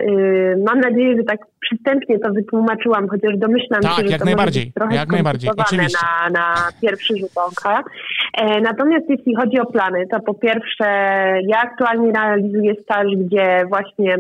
Mam 0.67 0.79
nadzieję, 0.79 1.15
że 1.17 1.23
tak 1.23 1.39
przystępnie 1.59 2.19
to 2.19 2.33
wytłumaczyłam, 2.33 3.09
chociaż 3.09 3.37
domyślam 3.37 3.81
tak, 3.81 3.91
się, 3.91 4.03
że 4.03 4.11
jak 4.11 4.19
to 4.19 4.25
najbardziej, 4.25 4.65
być 4.65 4.73
trochę 4.73 4.95
jak 4.95 5.11
najbardziej, 5.11 5.51
oczywiście. 5.57 6.05
Na, 6.23 6.29
na 6.29 6.55
pierwszy 6.81 7.17
rzut 7.17 7.31
oka. 7.35 7.83
E, 8.37 8.61
natomiast 8.61 9.09
jeśli 9.09 9.35
chodzi 9.35 9.59
o 9.59 9.65
plany, 9.65 10.07
to 10.11 10.19
po 10.19 10.33
pierwsze 10.33 10.85
ja 11.47 11.57
aktualnie 11.61 12.11
realizuję 12.11 12.73
staż, 12.83 13.07
gdzie 13.17 13.65
właśnie 13.69 14.15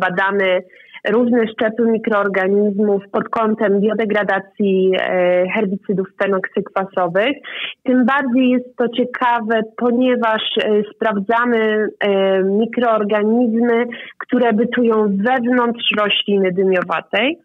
badamy 0.00 0.62
różne 1.08 1.48
szczepy 1.48 1.82
mikroorganizmów 1.82 3.02
pod 3.12 3.28
kątem 3.28 3.80
biodegradacji 3.80 4.92
e, 5.00 5.44
herbicydów 5.54 6.06
fenoksykwasowych. 6.22 7.36
Tym 7.82 8.06
bardziej 8.06 8.50
jest 8.50 8.76
to 8.76 8.88
ciekawe, 8.88 9.60
ponieważ 9.76 10.42
e, 10.58 10.82
sprawdzamy 10.94 11.88
e, 12.00 12.42
mikroorganizmy, 12.42 13.86
które 14.18 14.52
bytują 14.52 15.16
wewnątrz 15.16 15.90
rośliny 15.98 16.52
dymiowatej 16.52 17.38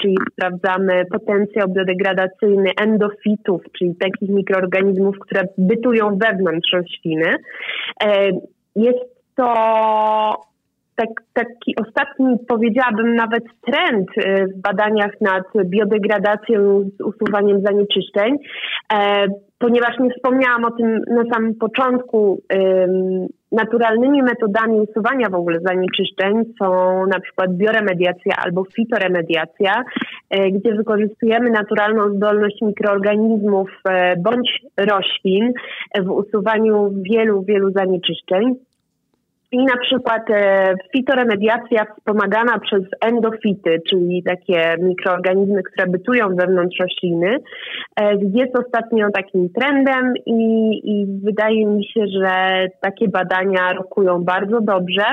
czyli 0.00 0.16
sprawdzamy 0.32 1.04
potencjał 1.10 1.68
biodegradacyjny 1.68 2.70
endofitów, 2.80 3.62
czyli 3.78 3.94
takich 3.96 4.28
mikroorganizmów, 4.28 5.18
które 5.18 5.42
bytują 5.58 6.18
wewnątrz 6.18 6.72
rośliny. 6.72 7.34
Jest 8.76 9.00
to 9.36 10.51
tak, 10.96 11.08
taki 11.32 11.76
ostatni, 11.76 12.36
powiedziałabym 12.48 13.14
nawet 13.14 13.44
trend 13.66 14.08
y, 14.18 14.46
w 14.46 14.60
badaniach 14.60 15.20
nad 15.20 15.44
biodegradacją 15.64 16.84
z 16.98 17.00
usuwaniem 17.00 17.62
zanieczyszczeń, 17.62 18.38
e, 18.92 19.26
ponieważ 19.58 19.98
nie 19.98 20.10
wspomniałam 20.10 20.64
o 20.64 20.70
tym 20.70 21.00
na 21.08 21.34
samym 21.34 21.54
początku, 21.54 22.42
naturalnymi 23.52 24.22
metodami 24.22 24.80
usuwania 24.80 25.28
w 25.28 25.34
ogóle 25.34 25.60
zanieczyszczeń 25.60 26.42
są 26.58 26.66
na 27.06 27.20
przykład 27.20 27.56
bioremediacja 27.56 28.34
albo 28.44 28.64
fitoremediacja, 28.64 29.84
e, 30.30 30.50
gdzie 30.50 30.74
wykorzystujemy 30.74 31.50
naturalną 31.50 32.14
zdolność 32.14 32.56
mikroorganizmów 32.62 33.70
e, 33.88 34.16
bądź 34.16 34.62
roślin 34.76 35.52
w 36.04 36.10
usuwaniu 36.10 36.90
wielu, 37.02 37.42
wielu 37.42 37.70
zanieczyszczeń. 37.70 38.54
I 39.52 39.58
na 39.58 39.76
przykład 39.76 40.30
e, 40.30 40.74
fitoremediacja 40.96 41.84
wspomagana 41.84 42.58
przez 42.58 42.82
endofity, 43.00 43.82
czyli 43.88 44.22
takie 44.22 44.74
mikroorganizmy, 44.78 45.62
które 45.62 45.86
bytują 45.86 46.36
wewnątrz 46.36 46.78
rośliny, 46.80 47.36
e, 48.00 48.14
jest 48.14 48.58
ostatnio 48.58 49.10
takim 49.10 49.48
trendem 49.50 50.14
i, 50.26 50.80
i 50.84 51.06
wydaje 51.24 51.66
mi 51.66 51.84
się, 51.84 52.06
że 52.06 52.66
takie 52.80 53.08
badania 53.08 53.72
rokują 53.72 54.24
bardzo 54.24 54.60
dobrze. 54.60 55.04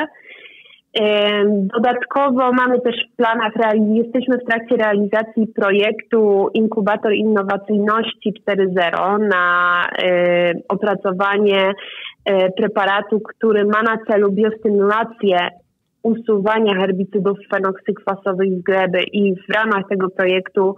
E, 1.02 1.44
dodatkowo 1.46 2.52
mamy 2.52 2.82
też 2.82 2.96
w 3.14 3.16
planach, 3.16 3.54
jesteśmy 3.94 4.38
w 4.38 4.50
trakcie 4.50 4.76
realizacji 4.76 5.48
projektu 5.48 6.50
Inkubator 6.54 7.14
Innowacyjności 7.14 8.34
4.0 8.48 9.20
na 9.20 9.84
opracowanie 10.68 11.74
preparatu, 12.58 13.20
który 13.20 13.66
ma 13.66 13.82
na 13.84 13.98
celu 14.08 14.32
biostymulację 14.32 15.38
usuwania 16.04 16.76
herbicydów 16.76 17.38
fenoksykwasowych 17.54 18.60
z 18.60 18.62
gleby 18.62 19.04
i 19.14 19.36
w 19.36 19.54
ramach 19.54 19.84
tego 19.90 20.10
projektu 20.10 20.76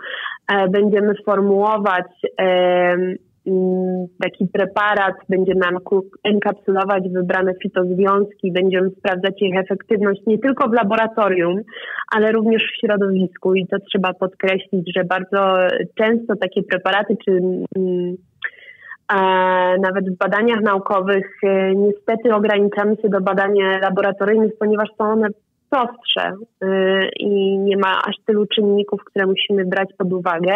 e, 0.47 0.67
będziemy 0.67 1.13
formułować 1.25 2.05
e, 2.39 2.45
mm, 3.47 4.07
taki 4.23 4.47
preparat, 4.53 5.15
będziemy 5.29 5.61
enkapsulować 6.23 7.03
wybrane 7.09 7.53
fitozwiązki, 7.63 8.51
będziemy 8.51 8.89
sprawdzać 8.89 9.41
ich 9.41 9.57
efektywność 9.57 10.21
nie 10.27 10.39
tylko 10.39 10.69
w 10.69 10.73
laboratorium, 10.73 11.61
ale 12.15 12.31
również 12.31 12.63
w 12.63 12.79
środowisku. 12.79 13.53
I 13.55 13.67
to 13.67 13.77
trzeba 13.79 14.13
podkreślić, 14.13 14.91
że 14.95 15.03
bardzo 15.03 15.57
często 15.95 16.35
takie 16.35 16.63
preparaty 16.63 17.17
czy 17.25 17.31
mm, 17.31 18.15
nawet 19.79 20.09
w 20.09 20.17
badaniach 20.17 20.61
naukowych 20.61 21.37
e, 21.43 21.75
niestety 21.75 22.35
ograniczamy 22.35 22.95
się 23.01 23.09
do 23.09 23.21
badań 23.21 23.53
laboratoryjnych, 23.81 24.51
ponieważ 24.59 24.89
są 24.97 25.11
one 25.11 25.27
prostsze 25.69 26.33
e, 26.61 27.09
i 27.19 27.57
nie 27.57 27.77
ma 27.77 28.01
aż 28.07 28.15
tylu 28.25 28.45
czynników, 28.45 29.01
które 29.03 29.25
musimy 29.25 29.65
brać 29.65 29.89
pod 29.97 30.13
uwagę. 30.13 30.55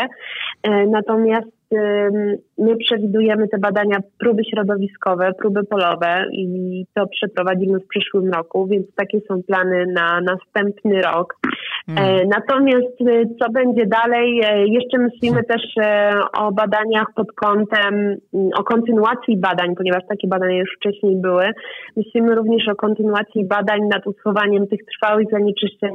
E, 0.63 0.85
natomiast 0.87 1.55
my 2.57 2.77
przewidujemy 2.77 3.47
te 3.47 3.57
badania 3.57 3.97
próby 4.19 4.43
środowiskowe, 4.45 5.31
próby 5.39 5.63
polowe 5.63 6.25
i 6.31 6.85
to 6.93 7.07
przeprowadzimy 7.07 7.79
w 7.79 7.87
przyszłym 7.87 8.33
roku, 8.33 8.67
więc 8.67 8.95
takie 8.95 9.19
są 9.27 9.43
plany 9.43 9.85
na 9.85 10.21
następny 10.21 11.01
rok. 11.01 11.35
Hmm. 11.87 12.27
Natomiast 12.27 12.97
co 13.41 13.51
będzie 13.51 13.85
dalej? 13.85 14.41
Jeszcze 14.67 14.97
myślimy 14.97 15.43
też 15.43 15.61
o 16.37 16.51
badaniach 16.51 17.07
pod 17.15 17.31
kątem, 17.31 18.15
o 18.59 18.63
kontynuacji 18.63 19.37
badań, 19.37 19.75
ponieważ 19.75 20.01
takie 20.09 20.27
badania 20.27 20.57
już 20.57 20.75
wcześniej 20.75 21.15
były. 21.15 21.45
Myślimy 21.97 22.35
również 22.35 22.67
o 22.67 22.75
kontynuacji 22.75 23.45
badań 23.45 23.79
nad 23.93 24.07
usuwaniem 24.07 24.67
tych 24.67 24.79
trwałych 24.85 25.27
zanieczyszczeń 25.31 25.93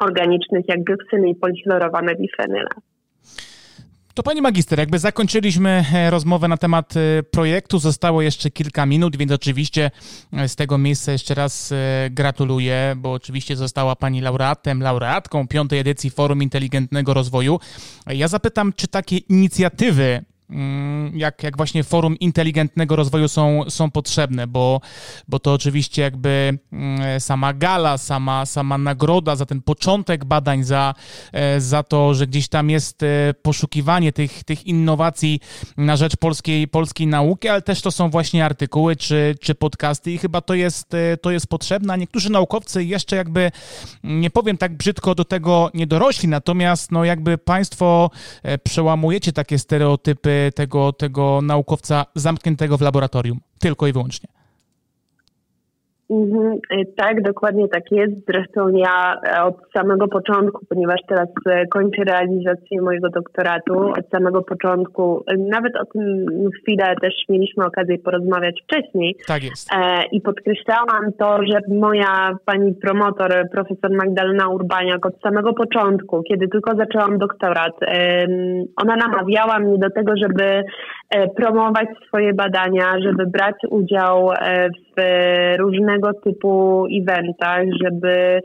organicznych, 0.00 0.68
jak 0.68 0.84
dioksyny 0.84 1.28
i 1.28 1.34
polichlorowane 1.34 2.14
bifenyla. 2.14 2.70
To 4.16 4.22
pani 4.22 4.42
magister, 4.42 4.78
jakby 4.78 4.98
zakończyliśmy 4.98 5.84
e, 5.94 6.10
rozmowę 6.10 6.48
na 6.48 6.56
temat 6.56 6.94
e, 6.96 7.22
projektu, 7.22 7.78
zostało 7.78 8.22
jeszcze 8.22 8.50
kilka 8.50 8.86
minut, 8.86 9.16
więc 9.16 9.32
oczywiście 9.32 9.90
e, 10.32 10.48
z 10.48 10.56
tego 10.56 10.78
miejsca 10.78 11.12
jeszcze 11.12 11.34
raz 11.34 11.74
gratuluję, 12.10 12.94
bo 12.96 13.12
oczywiście 13.12 13.56
została 13.56 13.96
pani 13.96 14.20
laureatem, 14.20 14.82
laureatką 14.82 15.48
piątej 15.48 15.78
edycji 15.78 16.10
Forum 16.10 16.42
Inteligentnego 16.42 17.14
Rozwoju. 17.14 17.60
Ja 18.06 18.28
zapytam, 18.28 18.72
czy 18.72 18.88
takie 18.88 19.16
inicjatywy 19.16 20.24
jak, 21.14 21.42
jak 21.42 21.56
właśnie 21.56 21.84
forum 21.84 22.18
inteligentnego 22.18 22.96
rozwoju 22.96 23.28
są, 23.28 23.64
są 23.68 23.90
potrzebne, 23.90 24.46
bo, 24.46 24.80
bo 25.28 25.38
to 25.38 25.52
oczywiście 25.52 26.02
jakby 26.02 26.58
mm, 26.72 27.20
sama 27.20 27.52
gala, 27.52 27.98
sama, 27.98 28.46
sama 28.46 28.78
nagroda 28.78 29.36
za 29.36 29.46
ten 29.46 29.62
początek 29.62 30.24
badań, 30.24 30.64
za, 30.64 30.94
e, 31.32 31.60
za 31.60 31.82
to, 31.82 32.14
że 32.14 32.26
gdzieś 32.26 32.48
tam 32.48 32.70
jest 32.70 33.02
e, 33.02 33.34
poszukiwanie 33.42 34.12
tych, 34.12 34.44
tych 34.44 34.66
innowacji 34.66 35.40
na 35.76 35.96
rzecz 35.96 36.16
polskiej, 36.16 36.68
polskiej 36.68 37.06
nauki, 37.06 37.48
ale 37.48 37.62
też 37.62 37.80
to 37.82 37.90
są 37.90 38.10
właśnie 38.10 38.44
artykuły 38.44 38.96
czy, 38.96 39.34
czy 39.40 39.54
podcasty 39.54 40.12
i 40.12 40.18
chyba 40.18 40.40
to 40.40 40.54
jest, 40.54 40.94
e, 40.94 41.16
to 41.16 41.30
jest 41.30 41.46
potrzebne, 41.46 41.92
a 41.92 41.96
niektórzy 41.96 42.30
naukowcy 42.30 42.84
jeszcze 42.84 43.16
jakby, 43.16 43.50
nie 44.04 44.30
powiem 44.30 44.58
tak 44.58 44.76
brzydko, 44.76 45.14
do 45.14 45.24
tego 45.24 45.70
nie 45.74 45.86
dorośli, 45.86 46.28
natomiast 46.28 46.92
no 46.92 47.04
jakby 47.04 47.38
państwo 47.38 48.10
przełamujecie 48.64 49.32
takie 49.32 49.58
stereotypy 49.58 50.35
tego, 50.54 50.92
tego 50.92 51.40
naukowca 51.42 52.06
zamkniętego 52.14 52.78
w 52.78 52.80
laboratorium, 52.80 53.40
tylko 53.58 53.86
i 53.86 53.92
wyłącznie. 53.92 54.35
Mhm, 56.10 56.58
e, 56.70 56.84
tak, 56.96 57.22
dokładnie 57.22 57.68
tak 57.68 57.90
jest. 57.90 58.12
Zresztą 58.28 58.68
ja 58.68 59.20
e, 59.26 59.42
od 59.42 59.56
samego 59.76 60.08
początku, 60.08 60.66
ponieważ 60.68 61.00
teraz 61.08 61.28
e, 61.46 61.66
kończę 61.66 62.04
realizację 62.04 62.82
mojego 62.82 63.08
doktoratu, 63.10 63.78
od 63.78 64.10
samego 64.10 64.42
początku, 64.42 65.24
nawet 65.38 65.76
o 65.76 65.84
tym 65.84 66.26
chwilę 66.60 66.94
też 67.02 67.14
mieliśmy 67.28 67.64
okazję 67.64 67.98
porozmawiać 67.98 68.62
wcześniej. 68.62 69.16
Tak 69.26 69.44
jest. 69.44 69.70
I 70.12 70.20
podkreślałam 70.20 71.12
to, 71.18 71.38
że 71.46 71.74
moja 71.74 72.38
pani 72.44 72.74
promotor, 72.74 73.32
profesor 73.52 73.90
Magdalena 73.90 74.48
Urbaniak, 74.48 75.06
od 75.06 75.20
samego 75.20 75.54
początku, 75.54 76.22
kiedy 76.22 76.48
tylko 76.48 76.76
zaczęłam 76.76 77.18
doktorat, 77.18 77.72
ona 78.76 78.96
namawiała 78.96 79.58
mnie 79.58 79.78
do 79.78 79.90
tego, 79.90 80.12
żeby 80.16 80.64
promować 81.36 81.88
swoje 82.06 82.34
badania, 82.34 83.00
żeby 83.02 83.26
brać 83.26 83.56
udział 83.70 84.30
w 84.82 84.85
różnego 85.58 86.12
typu 86.14 86.86
eventach, 87.00 87.62
żeby 87.84 88.40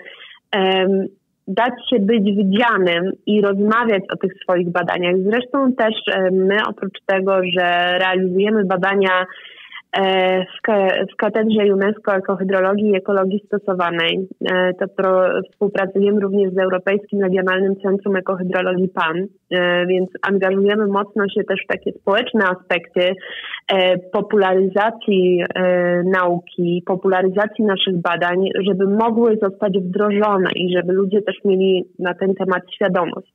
um, 0.56 1.06
dać 1.48 1.74
się 1.90 2.00
być 2.00 2.24
widzianym 2.24 3.12
i 3.26 3.42
rozmawiać 3.42 4.04
o 4.14 4.18
tych 4.18 4.34
swoich 4.44 4.70
badaniach. 4.70 5.16
Zresztą 5.18 5.74
też 5.74 5.94
my 6.32 6.58
oprócz 6.68 7.00
tego, 7.06 7.36
że 7.58 7.98
realizujemy 8.00 8.66
badania 8.66 9.26
w, 11.12 11.16
katedrze 11.18 11.74
UNESCO 11.74 12.16
Ekohydrologii 12.16 12.90
i 12.90 12.96
Ekologii 12.96 13.44
Stosowanej. 13.46 14.28
E, 14.52 14.74
to 14.74 14.86
współpracujemy 15.52 16.20
również 16.20 16.54
z 16.54 16.58
Europejskim 16.58 17.22
Regionalnym 17.22 17.76
Centrum 17.76 18.16
Ekohydrologii 18.16 18.90
PAN, 18.90 19.18
e, 19.52 19.86
więc 19.86 20.10
angażujemy 20.22 20.88
mocno 20.88 21.24
się 21.30 21.44
też 21.44 21.62
w 21.64 21.68
takie 21.68 21.92
społeczne 21.92 22.46
aspekty 22.46 23.16
popularyzacji 24.12 25.44
nauki, 26.06 26.84
popularyzacji 26.86 27.66
naszych 27.66 28.02
badań, 28.02 28.46
żeby 28.68 28.88
mogły 28.88 29.38
zostać 29.42 29.74
wdrożone 29.80 30.50
i 30.56 30.74
żeby 30.76 30.94
ludzie 30.94 31.22
też 31.22 31.36
mieli 31.46 31.86
na 32.00 32.14
ten 32.14 32.34
temat 32.36 32.62
świadomość. 32.76 33.34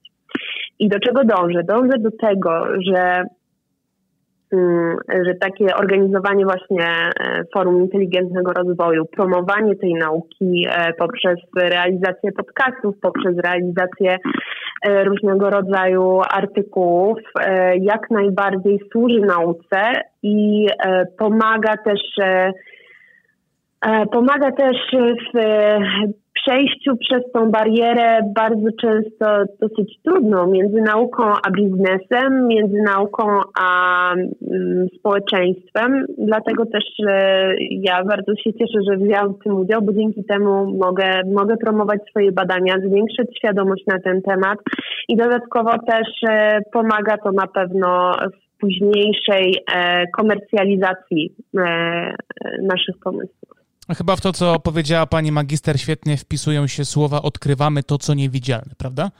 I 0.78 0.88
do 0.88 0.98
czego 0.98 1.24
dążę? 1.24 1.62
Dążę 1.62 1.98
do 1.98 2.10
tego, 2.10 2.64
że 2.80 3.24
że 5.26 5.34
takie 5.40 5.76
organizowanie 5.76 6.44
właśnie 6.44 6.86
e, 6.86 7.44
forum 7.54 7.80
inteligentnego 7.80 8.52
rozwoju, 8.52 9.04
promowanie 9.04 9.76
tej 9.76 9.94
nauki 9.94 10.66
e, 10.70 10.92
poprzez 10.92 11.38
realizację 11.60 12.32
podcastów, 12.32 12.94
poprzez 13.00 13.36
realizację 13.44 14.16
e, 14.82 15.04
różnego 15.04 15.50
rodzaju 15.50 16.20
artykułów, 16.30 17.18
jak 17.80 18.10
najbardziej 18.10 18.80
służy 18.92 19.20
nauce 19.20 19.92
i 20.22 20.66
pomaga 21.18 21.76
też 21.76 22.00
Pomaga 24.12 24.52
też 24.52 24.76
w 25.34 25.38
przejściu 26.46 26.96
przez 26.96 27.32
tą 27.32 27.50
barierę 27.50 28.20
bardzo 28.34 28.68
często 28.80 29.26
dosyć 29.60 29.98
trudną 30.04 30.46
między 30.46 30.80
nauką 30.80 31.22
a 31.46 31.50
biznesem, 31.50 32.46
między 32.46 32.82
nauką 32.82 33.40
a 33.60 34.12
mm, 34.14 34.86
społeczeństwem. 34.98 36.06
Dlatego 36.18 36.66
też 36.66 36.84
ja 37.70 38.04
bardzo 38.04 38.34
się 38.34 38.52
cieszę, 38.52 38.78
że 38.90 38.96
wziąłem 38.96 39.34
w 39.34 39.42
tym 39.44 39.56
udział, 39.56 39.82
bo 39.82 39.92
dzięki 39.92 40.24
temu 40.24 40.78
mogę, 40.78 41.20
mogę 41.34 41.56
promować 41.56 42.00
swoje 42.10 42.32
badania, 42.32 42.74
zwiększać 42.78 43.26
świadomość 43.38 43.86
na 43.86 44.00
ten 44.00 44.22
temat 44.22 44.58
i 45.08 45.16
dodatkowo 45.16 45.70
też 45.78 46.08
e, 46.28 46.60
pomaga 46.72 47.16
to 47.16 47.32
na 47.32 47.46
pewno 47.46 48.12
w 48.12 48.60
późniejszej 48.60 49.54
e, 49.74 50.04
komercjalizacji 50.06 51.34
e, 51.58 52.14
naszych 52.62 52.98
pomysłów. 53.04 53.65
Chyba 53.94 54.16
w 54.16 54.20
to, 54.20 54.32
co 54.32 54.60
powiedziała 54.60 55.06
pani 55.06 55.32
magister, 55.32 55.80
świetnie 55.80 56.16
wpisują 56.16 56.66
się 56.66 56.84
słowa 56.84 57.22
odkrywamy 57.22 57.82
to, 57.82 57.98
co 57.98 58.14
niewidzialne, 58.14 58.74
prawda? 58.78 59.10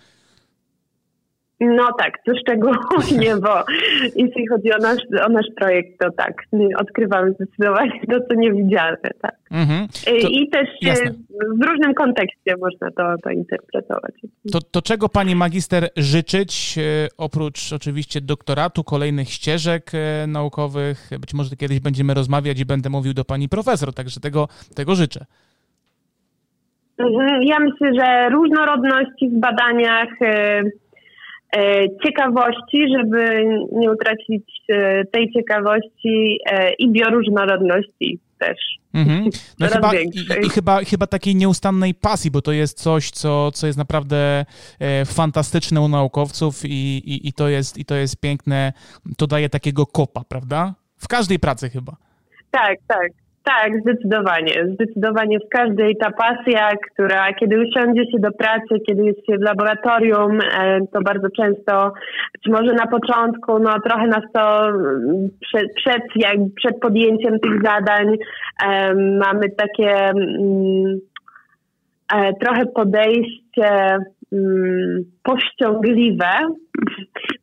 No 1.61 1.89
tak, 1.99 2.13
to 2.27 2.33
szczególnie, 2.41 3.37
bo 3.37 3.65
jeśli 4.23 4.47
chodzi 4.47 4.73
o 4.73 4.79
nasz, 4.79 5.03
o 5.27 5.29
nasz 5.29 5.47
projekt, 5.57 5.99
to 5.99 6.11
tak, 6.11 6.43
odkrywamy 6.79 7.33
zdecydowanie 7.33 8.01
to, 8.11 8.21
co 8.29 8.35
niewidzialne, 8.35 9.11
tak. 9.23 9.37
Mhm. 9.51 9.89
To, 10.23 10.29
I 10.29 10.49
też 10.51 10.69
jasne. 10.83 11.11
w 11.61 11.67
różnym 11.69 11.95
kontekście 11.95 12.57
można 12.61 12.91
to, 12.91 13.15
to 13.23 13.31
interpretować. 13.31 14.13
To, 14.53 14.59
to 14.61 14.83
czego 14.83 15.09
pani 15.09 15.37
magister 15.37 15.89
życzyć, 15.97 16.79
e, 16.79 17.09
oprócz 17.19 17.73
oczywiście 17.73 18.21
doktoratu, 18.21 18.85
kolejnych 18.85 19.29
ścieżek 19.29 19.91
e, 19.95 20.27
naukowych? 20.27 21.11
Być 21.21 21.35
może 21.35 21.57
kiedyś 21.57 21.81
będziemy 21.81 22.15
rozmawiać 22.15 22.61
i 22.61 22.67
będę 22.67 22.91
mówił 22.91 23.15
do 23.15 23.25
pani 23.25 23.49
profesor, 23.49 23.95
także 23.95 24.21
tego, 24.21 24.49
tego 24.75 24.95
życzę. 24.95 25.25
Mhm. 26.99 27.43
Ja 27.43 27.59
myślę, 27.59 27.91
że 28.01 28.29
różnorodności 28.29 29.29
w 29.29 29.41
badaniach 29.41 30.23
e, 30.23 30.63
ciekawości, 32.05 32.85
żeby 32.99 33.45
nie 33.73 33.91
utracić 33.91 34.45
e, 34.69 35.05
tej 35.05 35.33
ciekawości 35.33 36.39
e, 36.47 36.73
i 36.73 36.93
bioróżnorodności 36.93 38.21
też. 38.39 38.59
Mhm. 38.95 39.31
No 39.61 39.67
chyba, 39.67 39.95
i, 39.95 40.11
i, 40.47 40.49
chyba, 40.49 40.85
chyba 40.85 41.07
takiej 41.07 41.37
nieustannej 41.37 41.95
pasji, 41.95 42.31
bo 42.31 42.43
to 42.43 42.53
jest 42.53 42.83
coś, 42.83 43.11
co, 43.11 43.53
co 43.53 43.67
jest 43.67 43.79
naprawdę 43.79 44.45
fantastyczne 45.07 45.81
u 45.81 45.89
naukowców 45.89 46.65
i, 46.65 46.69
i, 46.99 47.29
i, 47.29 47.33
to 47.33 47.49
jest, 47.49 47.79
i 47.79 47.85
to 47.85 47.95
jest 47.95 48.21
piękne. 48.21 48.73
To 49.17 49.27
daje 49.27 49.49
takiego 49.49 49.87
kopa, 49.87 50.25
prawda? 50.29 50.75
W 50.97 51.09
każdej 51.09 51.39
pracy 51.39 51.71
chyba. 51.71 51.97
Tak, 52.51 52.79
tak. 52.89 53.26
Tak, 53.47 53.81
zdecydowanie. 53.81 54.55
Zdecydowanie 54.75 55.39
w 55.41 55.49
każdej 55.49 55.97
ta 55.97 56.11
pasja, 56.11 56.69
która 56.93 57.33
kiedy 57.33 57.57
usiądzie 57.57 58.03
się 58.11 58.19
do 58.19 58.33
pracy, 58.33 58.81
kiedy 58.87 59.05
jest 59.05 59.27
się 59.27 59.39
w 59.39 59.43
laboratorium, 59.43 60.39
e, 60.41 60.79
to 60.93 61.01
bardzo 61.01 61.29
często, 61.37 61.93
być 62.35 62.47
może 62.47 62.73
na 62.73 62.87
początku, 62.87 63.59
no 63.59 63.81
trochę 63.81 64.07
nas 64.07 64.25
to 64.33 64.69
mm, 64.69 65.29
przed, 65.41 65.75
przed, 65.75 66.03
jak, 66.17 66.37
przed 66.57 66.81
podjęciem 66.81 67.41
tych 67.41 67.63
zadań 67.65 68.07
um, 68.07 69.17
mamy 69.17 69.51
takie 69.57 70.11
um, 70.15 71.01
trochę 72.41 72.67
podejście 72.67 73.99
um, 74.33 75.05
powściągliwe, 75.23 76.31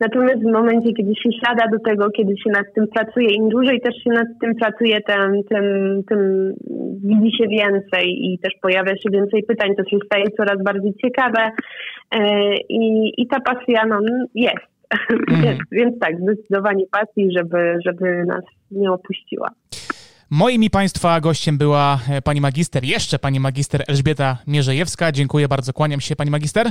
Natomiast 0.00 0.42
w 0.42 0.52
momencie, 0.52 0.92
kiedy 0.92 1.14
się 1.14 1.30
siada 1.46 1.68
do 1.68 1.78
tego, 1.78 2.10
kiedy 2.10 2.34
się 2.36 2.50
nad 2.50 2.74
tym 2.74 2.86
pracuje, 2.88 3.34
im 3.34 3.48
dłużej 3.48 3.80
też 3.80 3.94
się 4.04 4.10
nad 4.10 4.28
tym 4.40 4.54
pracuje, 4.54 5.00
tym, 5.00 5.42
tym, 5.50 5.64
tym 6.08 6.52
widzi 7.04 7.36
się 7.36 7.48
więcej 7.48 8.06
i 8.06 8.38
też 8.38 8.52
pojawia 8.62 8.96
się 8.96 9.10
więcej 9.12 9.42
pytań, 9.42 9.70
to 9.76 9.84
się 9.84 9.98
staje 10.06 10.24
coraz 10.36 10.62
bardziej 10.62 10.94
ciekawe 11.02 11.50
e, 12.10 12.56
i, 12.68 13.12
i 13.22 13.26
ta 13.26 13.40
pasja 13.40 13.86
no, 13.86 14.00
jest. 14.34 14.74
Mm. 15.30 15.42
więc, 15.42 15.58
więc 15.72 15.98
tak, 15.98 16.20
zdecydowanie 16.20 16.84
pasji, 16.90 17.32
żeby, 17.36 17.78
żeby 17.86 18.24
nas 18.24 18.44
nie 18.70 18.92
opuściła. 18.92 19.48
Moim 20.30 20.62
i 20.62 20.70
Państwa 20.70 21.20
gościem 21.20 21.58
była 21.58 21.98
e, 22.10 22.22
pani 22.22 22.40
magister, 22.40 22.84
jeszcze 22.84 23.18
pani 23.18 23.40
magister 23.40 23.82
Elżbieta 23.88 24.38
Mierzejewska. 24.46 25.12
Dziękuję 25.12 25.48
bardzo, 25.48 25.72
kłaniam 25.72 26.00
się 26.00 26.16
pani 26.16 26.30
magister. 26.30 26.66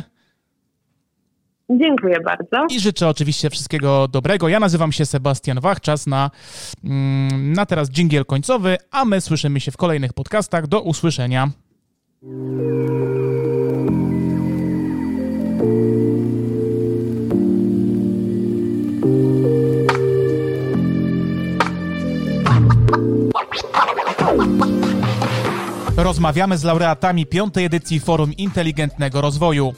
Dziękuję 1.79 2.19
bardzo. 2.25 2.75
I 2.75 2.79
życzę 2.79 3.07
oczywiście 3.07 3.49
wszystkiego 3.49 4.07
dobrego. 4.07 4.47
Ja 4.49 4.59
nazywam 4.59 4.91
się 4.91 5.05
Sebastian 5.05 5.59
Wach. 5.59 5.81
Czas 5.81 6.07
na, 6.07 6.31
mm, 6.83 7.53
na 7.53 7.65
teraz 7.65 7.89
dżingiel 7.89 8.25
końcowy, 8.25 8.77
a 8.91 9.05
my 9.05 9.21
słyszymy 9.21 9.59
się 9.59 9.71
w 9.71 9.77
kolejnych 9.77 10.13
podcastach. 10.13 10.67
Do 10.67 10.81
usłyszenia. 10.81 11.49
Rozmawiamy 25.97 26.57
z 26.57 26.63
laureatami 26.63 27.25
piątej 27.25 27.65
edycji 27.65 27.99
Forum 27.99 28.33
Inteligentnego 28.33 29.21
Rozwoju. 29.21 29.73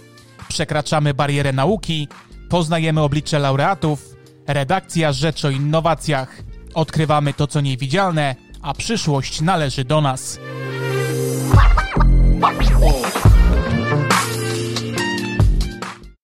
Przekraczamy 0.56 1.14
barierę 1.14 1.54
nauki, 1.54 2.08
poznajemy 2.50 3.02
oblicze 3.02 3.40
laureatów, 3.40 4.16
redakcja 4.48 5.12
rzecz 5.14 5.46
o 5.46 5.50
innowacjach. 5.50 6.42
Odkrywamy 6.74 7.34
to, 7.34 7.48
co 7.48 7.62
niewidzialne, 7.62 8.36
a 8.62 8.74
przyszłość 8.74 9.42
należy 9.42 9.86
do 9.86 10.02
nas. 10.02 10.40